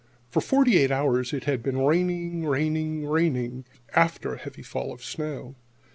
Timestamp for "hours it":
0.89-1.43